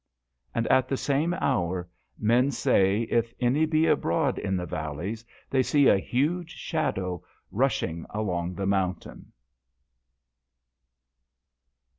And 0.55 0.65
at 0.69 0.87
the 0.87 0.97
same 0.97 1.35
hour 1.35 1.87
men 2.17 2.49
say 2.49 3.01
if 3.03 3.35
any 3.39 3.67
be 3.67 3.85
abroad 3.85 4.39
in 4.39 4.57
the 4.57 4.65
valleys 4.65 5.23
they 5.51 5.61
see 5.61 5.85
a 5.89 5.99
huge 5.99 6.53
shadow 6.55 7.23
rushing 7.51 8.07
along 8.09 8.55
the 8.55 8.65
mountain. 8.65 9.31